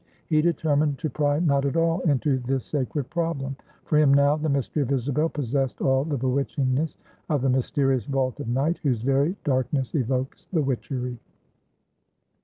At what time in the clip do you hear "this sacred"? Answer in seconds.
2.39-3.11